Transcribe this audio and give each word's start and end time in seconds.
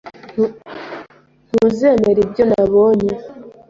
Ntuzemera 1.47 2.19
ibyo 2.25 2.43
nabonye. 2.49 3.11